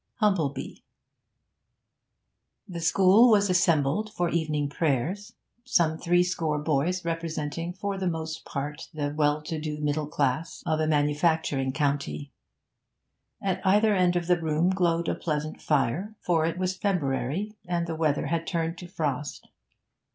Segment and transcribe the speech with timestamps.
[0.15, 0.83] HUMPLEBEE
[2.67, 8.89] The school was assembled for evening prayers, some threescore boys representing for the most part
[8.95, 12.31] the well to do middle class of a manufacturing county.
[13.43, 17.85] At either end of the room glowed a pleasant fire, for it was February and
[17.85, 19.49] the weather had turned to frost.